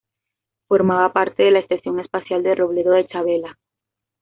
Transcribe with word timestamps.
Formaba 0.67 1.13
parte 1.13 1.43
de 1.43 1.51
la 1.51 1.59
Estación 1.59 1.99
Espacial 1.99 2.41
de 2.41 2.55
Robledo 2.55 2.89
de 2.93 3.05
Chavela. 3.05 3.59